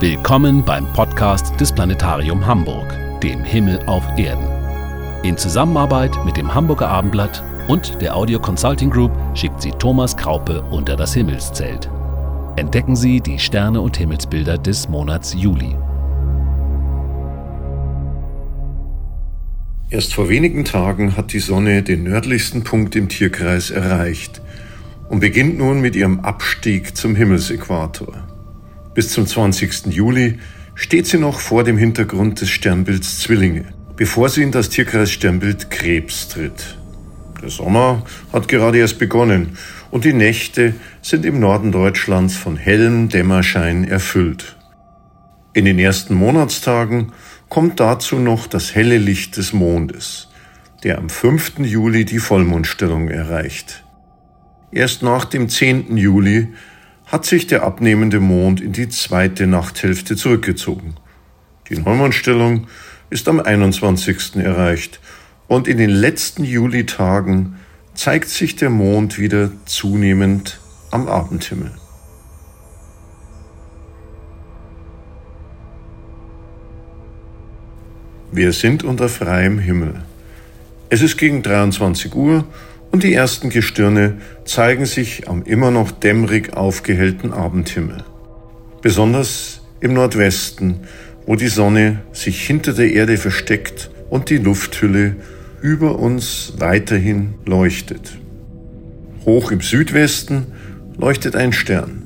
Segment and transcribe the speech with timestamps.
[0.00, 4.46] Willkommen beim Podcast des Planetarium Hamburg, dem Himmel auf Erden.
[5.22, 10.62] In Zusammenarbeit mit dem Hamburger Abendblatt und der Audio Consulting Group schickt sie Thomas Kraupe
[10.70, 11.90] unter das Himmelszelt.
[12.56, 15.76] Entdecken Sie die Sterne und Himmelsbilder des Monats Juli.
[19.90, 24.40] Erst vor wenigen Tagen hat die Sonne den nördlichsten Punkt im Tierkreis erreicht
[25.10, 28.29] und beginnt nun mit ihrem Abstieg zum Himmelsäquator.
[29.00, 29.86] Bis zum 20.
[29.86, 30.38] Juli
[30.74, 33.64] steht sie noch vor dem Hintergrund des Sternbilds Zwillinge,
[33.96, 36.76] bevor sie in das Tierkreis-Sternbild Krebs tritt.
[37.40, 39.56] Der Sommer hat gerade erst begonnen
[39.90, 44.58] und die Nächte sind im Norden Deutschlands von hellem Dämmerschein erfüllt.
[45.54, 47.12] In den ersten Monatstagen
[47.48, 50.28] kommt dazu noch das helle Licht des Mondes,
[50.84, 51.60] der am 5.
[51.60, 53.82] Juli die Vollmondstellung erreicht.
[54.70, 55.96] Erst nach dem 10.
[55.96, 56.48] Juli
[57.10, 60.94] hat sich der abnehmende Mond in die zweite Nachthälfte zurückgezogen.
[61.68, 62.68] Die Neumondstellung
[63.10, 64.36] ist am 21.
[64.36, 65.00] erreicht
[65.48, 67.56] und in den letzten Julitagen
[67.94, 70.60] zeigt sich der Mond wieder zunehmend
[70.92, 71.72] am Abendhimmel.
[78.30, 80.04] Wir sind unter freiem Himmel.
[80.88, 82.44] Es ist gegen 23 Uhr
[82.90, 88.04] und die ersten Gestirne zeigen sich am immer noch dämmerig aufgehellten Abendhimmel.
[88.82, 90.80] Besonders im Nordwesten,
[91.26, 95.16] wo die Sonne sich hinter der Erde versteckt und die Lufthülle
[95.62, 98.18] über uns weiterhin leuchtet.
[99.24, 100.46] Hoch im Südwesten
[100.96, 102.02] leuchtet ein Stern,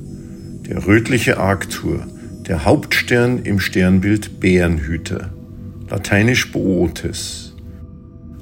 [0.67, 2.05] der rötliche Arctur,
[2.47, 5.31] der Hauptstern im Sternbild Bärenhüter
[5.89, 7.53] lateinisch Bootes.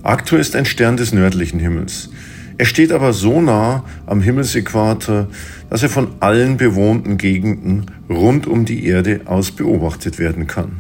[0.02, 2.10] Arctur ist ein Stern des nördlichen Himmels.
[2.64, 5.28] Er steht aber so nah am Himmelsäquator,
[5.70, 10.80] dass er von allen bewohnten Gegenden rund um die Erde aus beobachtet werden kann.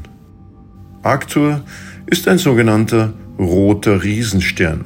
[1.02, 1.66] Arctur
[2.06, 4.86] ist ein sogenannter roter Riesenstern,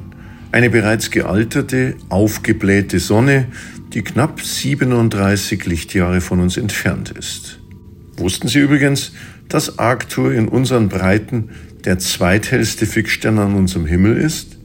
[0.50, 3.46] eine bereits gealterte, aufgeblähte Sonne,
[3.94, 7.60] die knapp 37 Lichtjahre von uns entfernt ist.
[8.16, 9.12] Wussten Sie übrigens,
[9.48, 11.50] dass Arctur in unseren Breiten
[11.84, 14.58] der zweithellste Fixstern an unserem Himmel ist?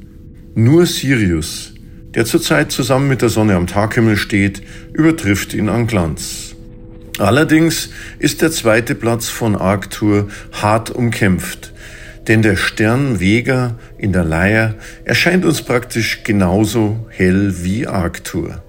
[0.55, 1.72] Nur Sirius,
[2.15, 4.61] der zurzeit zusammen mit der Sonne am Taghimmel steht,
[4.93, 6.55] übertrifft ihn an Glanz.
[7.19, 11.71] Allerdings ist der zweite Platz von Arctur hart umkämpft,
[12.27, 14.75] denn der Stern Vega in der Leier
[15.05, 18.63] erscheint uns praktisch genauso hell wie Arctur.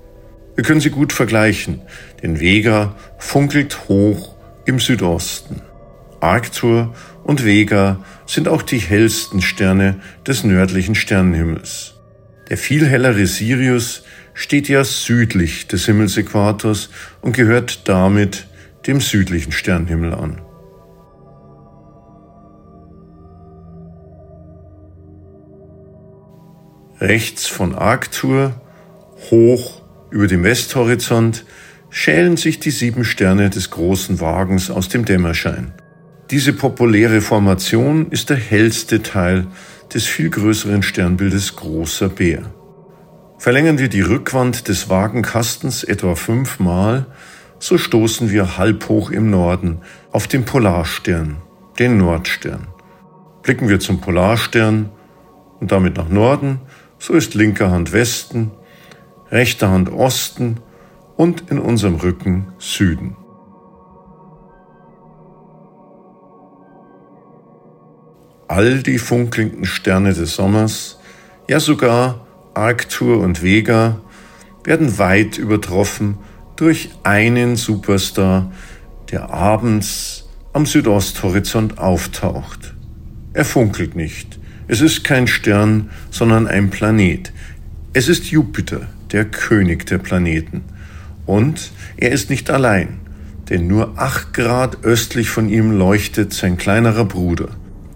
[0.57, 1.81] Wir können sie gut vergleichen,
[2.23, 4.35] denn Vega funkelt hoch
[4.67, 5.63] im Südosten.
[6.21, 11.94] Arctur und Vega sind auch die hellsten Sterne des nördlichen Sternenhimmels.
[12.49, 14.03] Der viel hellere Sirius
[14.35, 16.91] steht ja südlich des Himmelsäquators
[17.23, 18.47] und gehört damit
[18.87, 20.41] dem südlichen Sternenhimmel an.
[27.01, 28.55] Rechts von Arctur,
[29.31, 31.45] hoch über dem Westhorizont,
[31.91, 35.73] schälen sich die sieben Sterne des großen Wagens aus dem Dämmerschein.
[36.31, 39.47] Diese populäre Formation ist der hellste Teil
[39.95, 42.43] des viel größeren Sternbildes Großer Bär.
[43.39, 47.07] Verlängern wir die Rückwand des Wagenkastens etwa fünfmal,
[47.61, 49.79] so stoßen wir halb hoch im Norden
[50.11, 51.37] auf den Polarstern,
[51.79, 52.67] den Nordstern.
[53.43, 54.91] Blicken wir zum Polarstern
[55.61, 56.61] und damit nach Norden,
[56.99, 58.51] so ist linker Hand Westen,
[59.31, 60.59] rechter Hand Osten
[61.17, 63.17] und in unserem Rücken Süden.
[68.49, 70.99] All die funkelnden Sterne des Sommers,
[71.49, 74.01] ja sogar Arctur und Vega,
[74.65, 76.19] werden weit übertroffen
[76.57, 78.53] durch einen Superstar,
[79.11, 82.75] der abends am Südosthorizont auftaucht.
[83.33, 84.39] Er funkelt nicht.
[84.69, 87.33] Es ist kein Stern, sondern ein Planet.
[87.93, 90.63] Es ist Jupiter, der König der Planeten.
[91.27, 93.01] Und er ist nicht allein,
[93.49, 97.49] denn nur acht Grad östlich von ihm leuchtet sein kleinerer Bruder,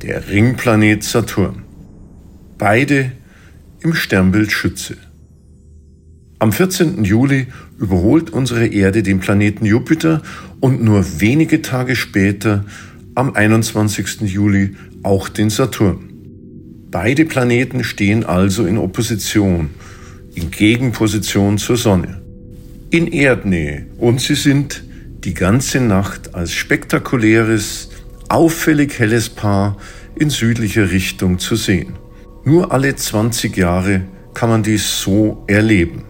[0.03, 1.63] der Ringplanet Saturn.
[2.57, 3.13] Beide
[3.81, 4.97] im Sternbild Schütze.
[6.39, 7.05] Am 14.
[7.05, 7.49] Juli
[7.79, 10.23] überholt unsere Erde den Planeten Jupiter
[10.61, 12.65] und nur wenige Tage später,
[13.15, 14.21] am 21.
[14.23, 16.11] Juli, auch den Saturn.
[16.91, 19.71] Beide Planeten stehen also in Opposition,
[20.35, 22.23] in Gegenposition zur Sonne
[22.91, 24.83] in Erdnähe und sie sind
[25.25, 27.88] die ganze Nacht als spektakuläres,
[28.29, 29.77] auffällig helles Paar
[30.15, 31.95] in südlicher Richtung zu sehen.
[32.45, 34.03] Nur alle 20 Jahre
[34.35, 36.05] kann man dies so erleben.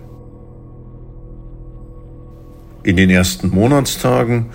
[2.83, 4.47] In den ersten Monatstagen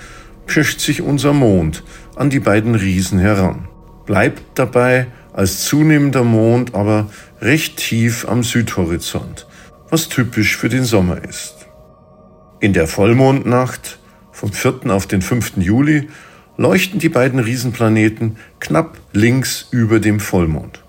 [0.45, 1.83] pirscht sich unser Mond
[2.15, 3.67] an die beiden Riesen heran,
[4.05, 7.09] bleibt dabei als zunehmender Mond aber
[7.41, 9.47] recht tief am Südhorizont,
[9.89, 11.67] was typisch für den Sommer ist.
[12.59, 13.99] In der Vollmondnacht
[14.31, 14.89] vom 4.
[14.89, 15.57] auf den 5.
[15.57, 16.07] Juli
[16.57, 20.83] leuchten die beiden Riesenplaneten knapp links über dem Vollmond.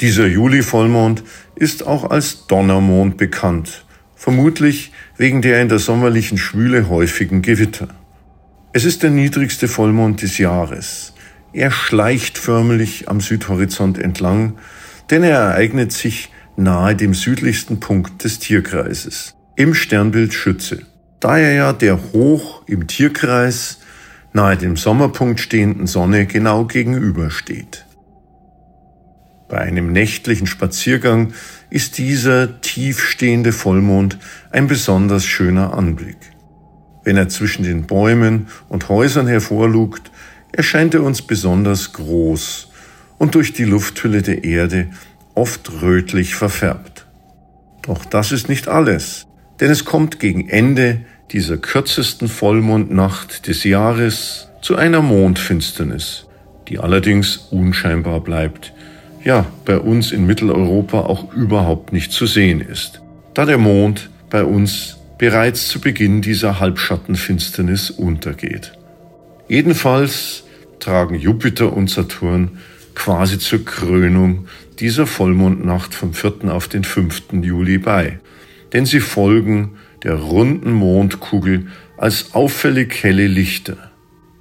[0.00, 1.22] Dieser Juli-Vollmond
[1.54, 3.84] ist auch als Donnermond bekannt,
[4.14, 7.88] vermutlich wegen der in der sommerlichen Schwüle häufigen Gewitter.
[8.72, 11.14] Es ist der niedrigste Vollmond des Jahres.
[11.54, 14.58] Er schleicht förmlich am Südhorizont entlang,
[15.10, 20.82] denn er ereignet sich nahe dem südlichsten Punkt des Tierkreises, im Sternbild Schütze.
[21.20, 23.78] Da er ja der hoch im Tierkreis
[24.36, 27.86] nahe dem Sommerpunkt stehenden Sonne genau gegenübersteht.
[29.48, 31.32] Bei einem nächtlichen Spaziergang
[31.70, 34.18] ist dieser tiefstehende Vollmond
[34.50, 36.18] ein besonders schöner Anblick.
[37.02, 40.10] Wenn er zwischen den Bäumen und Häusern hervorlugt,
[40.52, 42.68] erscheint er uns besonders groß
[43.16, 44.88] und durch die Lufthülle der Erde
[45.34, 47.06] oft rötlich verfärbt.
[47.82, 49.28] Doch das ist nicht alles,
[49.60, 56.26] denn es kommt gegen Ende dieser kürzesten Vollmondnacht des Jahres zu einer Mondfinsternis,
[56.68, 58.72] die allerdings unscheinbar bleibt,
[59.24, 63.02] ja bei uns in Mitteleuropa auch überhaupt nicht zu sehen ist,
[63.34, 68.72] da der Mond bei uns bereits zu Beginn dieser Halbschattenfinsternis untergeht.
[69.48, 70.44] Jedenfalls
[70.80, 72.58] tragen Jupiter und Saturn
[72.94, 74.46] quasi zur Krönung
[74.78, 76.52] dieser Vollmondnacht vom 4.
[76.52, 77.24] auf den 5.
[77.42, 78.18] Juli bei,
[78.72, 81.66] denn sie folgen der runden Mondkugel
[81.96, 83.90] als auffällig helle Lichter.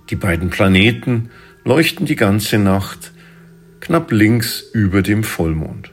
[0.09, 1.29] Die beiden Planeten
[1.63, 3.11] leuchten die ganze Nacht
[3.79, 5.91] knapp links über dem Vollmond.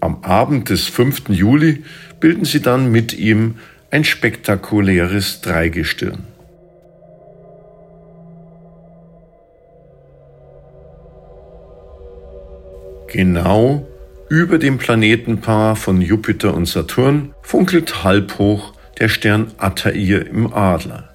[0.00, 1.30] Am Abend des 5.
[1.30, 1.82] Juli
[2.20, 3.54] bilden sie dann mit ihm
[3.90, 6.24] ein spektakuläres Dreigestirn.
[13.08, 13.86] Genau
[14.28, 21.10] über dem Planetenpaar von Jupiter und Saturn funkelt halbhoch der Stern Altair im Adler.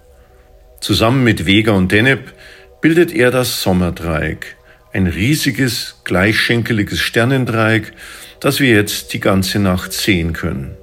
[0.81, 2.33] Zusammen mit Vega und Deneb
[2.81, 4.55] bildet er das Sommerdreieck,
[4.93, 7.91] ein riesiges, gleichschenkeliges Sternendreieck,
[8.39, 10.75] das wir jetzt die ganze Nacht sehen können.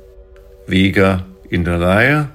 [0.66, 2.31] Vega in der Leier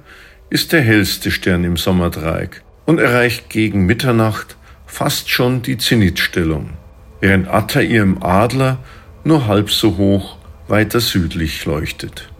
[0.49, 6.71] ist der hellste Stern im Sommerdreieck und erreicht gegen Mitternacht fast schon die Zenitstellung,
[7.19, 8.79] während Altair im Adler
[9.23, 10.37] nur halb so hoch
[10.67, 12.30] weiter südlich leuchtet.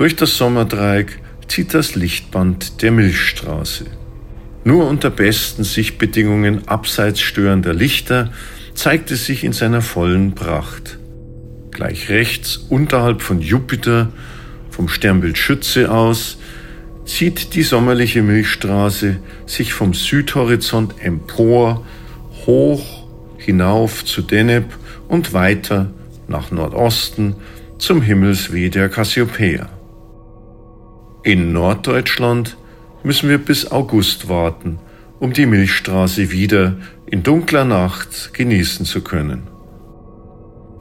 [0.00, 3.84] Durch das Sommerdreieck zieht das Lichtband der Milchstraße.
[4.64, 8.32] Nur unter besten Sichtbedingungen abseits störender Lichter
[8.72, 10.98] zeigt es sich in seiner vollen Pracht.
[11.70, 14.10] Gleich rechts unterhalb von Jupiter
[14.70, 16.38] vom Sternbild Schütze aus
[17.04, 21.84] zieht die sommerliche Milchstraße sich vom Südhorizont empor,
[22.46, 23.04] hoch
[23.36, 24.64] hinauf zu Deneb
[25.08, 25.90] und weiter
[26.26, 27.34] nach Nordosten
[27.76, 29.68] zum Himmelsweh der Cassiopeia.
[31.22, 32.56] In Norddeutschland
[33.02, 34.78] müssen wir bis August warten,
[35.18, 39.42] um die Milchstraße wieder in dunkler Nacht genießen zu können.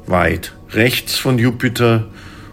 [0.06, 2.08] Weit rechts von Jupiter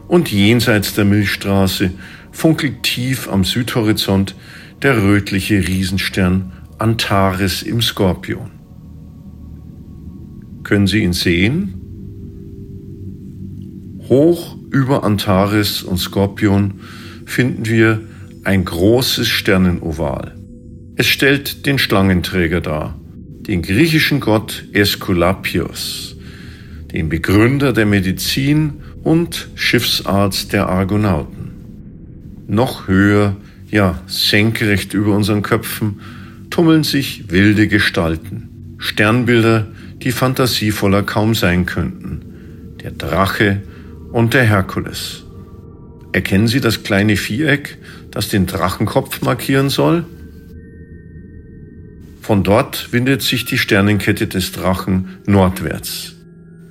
[0.08, 1.92] und jenseits der Milchstraße
[2.32, 4.34] funkelt tief am Südhorizont
[4.82, 8.50] der rötliche Riesenstern Antares im Skorpion.
[10.64, 11.80] Können Sie ihn sehen?
[14.08, 16.80] Hoch über Antares und Skorpion
[17.26, 18.00] finden wir
[18.45, 20.35] ein großes Sternenoval.
[20.97, 22.99] Es stellt den Schlangenträger dar,
[23.47, 26.16] den griechischen Gott Aeskulapios,
[26.92, 31.50] den Begründer der Medizin und Schiffsarzt der Argonauten.
[32.47, 33.37] Noch höher,
[33.68, 36.00] ja senkrecht über unseren Köpfen,
[36.49, 39.66] tummeln sich wilde Gestalten, Sternbilder,
[40.02, 42.76] die fantasievoller kaum sein könnten.
[42.83, 43.62] Der Drache
[44.12, 45.25] und der Herkules.
[46.16, 47.76] Erkennen Sie das kleine Viereck,
[48.11, 50.06] das den Drachenkopf markieren soll?
[52.23, 56.14] Von dort windet sich die Sternenkette des Drachen nordwärts.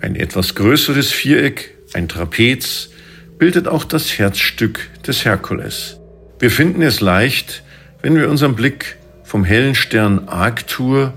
[0.02, 2.90] Ein etwas größeres Viereck, ein Trapez,
[3.38, 6.00] bildet auch das Herzstück des Herkules.
[6.40, 7.62] Wir finden es leicht,
[8.02, 11.14] wenn wir unseren Blick vom hellen Stern Arctur,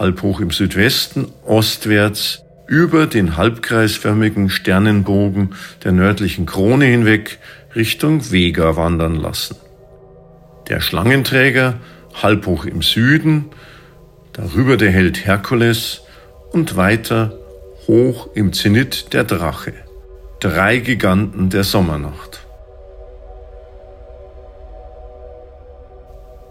[0.00, 5.54] halb hoch im Südwesten, ostwärts, über den halbkreisförmigen Sternenbogen
[5.84, 7.38] der nördlichen Krone hinweg
[7.78, 9.56] Richtung Vega wandern lassen.
[10.68, 11.74] Der Schlangenträger
[12.20, 13.50] halb hoch im Süden,
[14.32, 16.02] darüber der Held Herkules
[16.50, 17.38] und weiter
[17.86, 19.74] hoch im Zenit der Drache.
[20.40, 22.40] Drei Giganten der Sommernacht.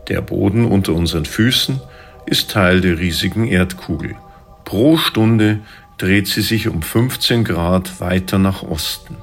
[0.07, 1.81] Der Boden unter unseren Füßen
[2.25, 4.15] ist Teil der riesigen Erdkugel.
[4.63, 5.59] Pro Stunde
[5.97, 9.17] dreht sie sich um 15 Grad weiter nach Osten.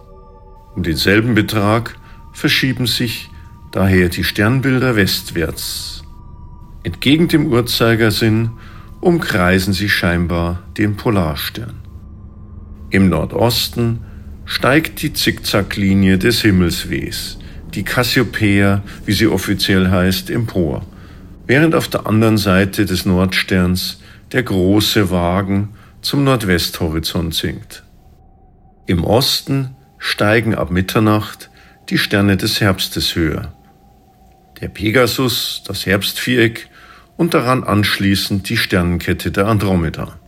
[0.75, 1.97] Um denselben Betrag
[2.33, 3.31] verschieben sich
[3.73, 6.03] daher die Sternbilder westwärts.
[6.83, 8.51] Entgegen dem Uhrzeigersinn
[9.01, 11.75] umkreisen sie scheinbar den Polarstern.
[12.91, 14.01] Im Nordosten
[14.45, 17.39] steigt die Zickzacklinie des Himmelswehs,
[17.75, 20.85] die Cassiopeia, wie sie offiziell heißt, empor,
[21.47, 24.01] während auf der anderen Seite des Nordsterns
[24.33, 25.71] der große Wagen
[26.03, 27.83] zum Nordwesthorizont sinkt.
[28.87, 29.74] Im Osten
[30.05, 31.49] steigen ab Mitternacht
[31.89, 33.55] die Sterne des Herbstes höher.
[34.61, 36.69] Der Pegasus, das Herbstviereck
[37.17, 40.21] und daran anschließend die Sternenkette der Andromeda.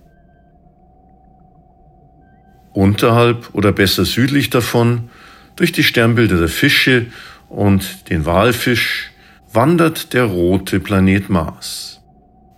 [2.72, 5.10] Unterhalb oder besser südlich davon,
[5.56, 7.06] durch die Sternbilder der Fische
[7.50, 9.10] und den Walfisch,
[9.52, 12.00] wandert der rote Planet Mars.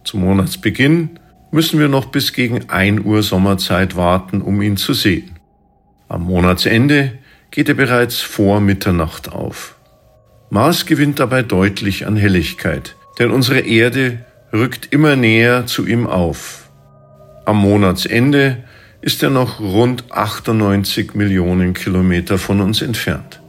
[0.04, 1.18] Zum Monatsbeginn
[1.50, 5.38] müssen wir noch bis gegen 1 Uhr Sommerzeit warten, um ihn zu sehen.
[6.08, 7.18] Am Monatsende
[7.50, 9.76] geht er bereits vor Mitternacht auf.
[10.48, 16.70] Mars gewinnt dabei deutlich an Helligkeit, denn unsere Erde rückt immer näher zu ihm auf.
[17.44, 18.64] Am Monatsende
[19.02, 23.40] ist er noch rund 98 Millionen Kilometer von uns entfernt.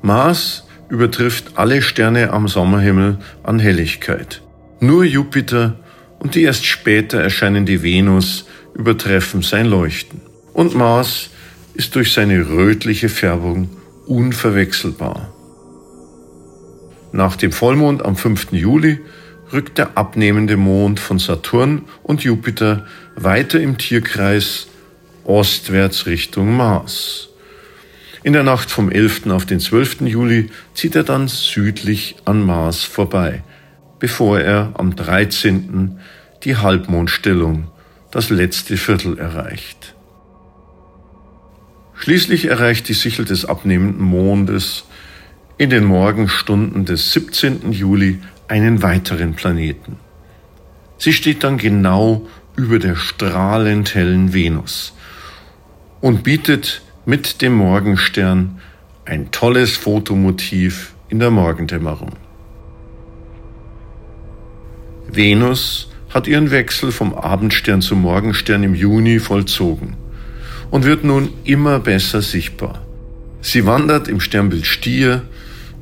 [0.00, 4.40] Mars übertrifft alle Sterne am Sommerhimmel an Helligkeit.
[4.80, 5.76] Nur Jupiter
[6.18, 10.29] und die erst später erscheinende Venus übertreffen sein Leuchten.
[10.52, 11.30] Und Mars
[11.74, 13.70] ist durch seine rötliche Färbung
[14.06, 15.32] unverwechselbar.
[17.12, 18.52] Nach dem Vollmond am 5.
[18.52, 19.00] Juli
[19.52, 24.68] rückt der abnehmende Mond von Saturn und Jupiter weiter im Tierkreis
[25.24, 27.28] ostwärts Richtung Mars.
[28.22, 29.28] In der Nacht vom 11.
[29.28, 30.02] auf den 12.
[30.02, 33.42] Juli zieht er dann südlich an Mars vorbei,
[33.98, 35.98] bevor er am 13.
[36.44, 37.68] die Halbmondstellung,
[38.10, 39.94] das letzte Viertel erreicht.
[42.00, 44.84] Schließlich erreicht die Sichel des abnehmenden Mondes
[45.58, 47.72] in den Morgenstunden des 17.
[47.72, 49.98] Juli einen weiteren Planeten.
[50.96, 52.26] Sie steht dann genau
[52.56, 54.94] über der strahlend hellen Venus
[56.00, 58.62] und bietet mit dem Morgenstern
[59.04, 62.14] ein tolles Fotomotiv in der Morgendämmerung.
[65.06, 69.99] Venus hat ihren Wechsel vom Abendstern zum Morgenstern im Juni vollzogen
[70.70, 72.80] und wird nun immer besser sichtbar.
[73.42, 75.22] Sie wandert im Sternbild Stier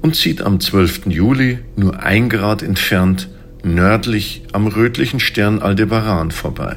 [0.02, 1.06] und zieht am 12.
[1.06, 3.28] Juli nur ein Grad entfernt
[3.64, 6.76] nördlich am rötlichen Stern Aldebaran vorbei.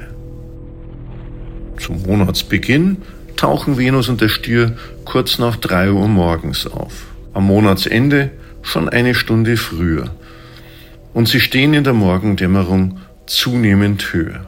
[1.78, 2.98] Zum Monatsbeginn
[3.38, 4.76] tauchen Venus und der Stier
[5.06, 7.06] kurz nach drei Uhr morgens auf.
[7.34, 10.12] Am Monatsende schon eine Stunde früher.
[11.14, 14.48] Und sie stehen in der Morgendämmerung zunehmend höher.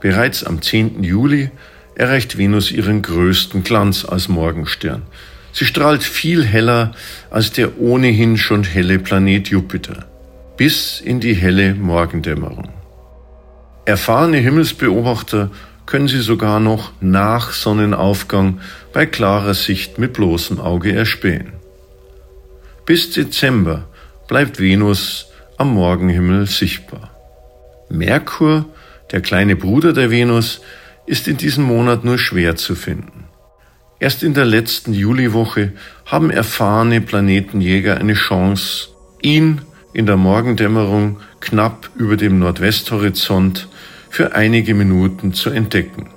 [0.00, 1.02] Bereits am 10.
[1.02, 1.50] Juli
[1.98, 5.02] erreicht Venus ihren größten Glanz als Morgenstern.
[5.52, 6.92] Sie strahlt viel heller
[7.30, 10.06] als der ohnehin schon helle Planet Jupiter,
[10.56, 12.70] bis in die helle Morgendämmerung.
[13.84, 15.50] Erfahrene Himmelsbeobachter
[15.86, 18.60] können sie sogar noch nach Sonnenaufgang
[18.92, 21.54] bei klarer Sicht mit bloßem Auge erspähen.
[22.86, 23.88] Bis Dezember
[24.28, 25.26] bleibt Venus
[25.56, 27.10] am Morgenhimmel sichtbar.
[27.88, 28.66] Merkur,
[29.10, 30.60] der kleine Bruder der Venus,
[31.08, 33.24] ist in diesem Monat nur schwer zu finden.
[33.98, 35.72] Erst in der letzten Juliwoche
[36.04, 38.90] haben erfahrene Planetenjäger eine Chance,
[39.22, 39.62] ihn
[39.92, 43.68] in der Morgendämmerung knapp über dem Nordwesthorizont
[44.10, 46.10] für einige Minuten zu entdecken.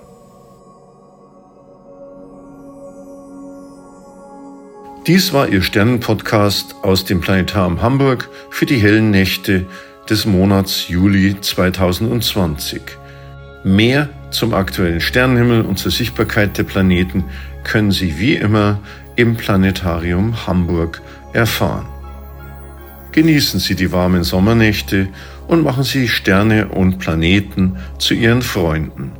[5.07, 9.65] Dies war Ihr Sternenpodcast aus dem Planetarium Hamburg für die hellen Nächte
[10.09, 12.81] des Monats Juli 2020.
[13.63, 17.25] Mehr zum aktuellen Sternenhimmel und zur Sichtbarkeit der Planeten
[17.63, 18.79] können Sie wie immer
[19.15, 21.01] im Planetarium Hamburg
[21.33, 21.85] erfahren.
[23.11, 25.09] Genießen Sie die warmen Sommernächte
[25.47, 29.11] und machen Sie Sterne und Planeten zu Ihren Freunden.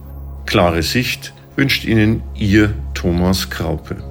[0.45, 4.10] Klare Sicht wünscht Ihnen Ihr Thomas Kraupe.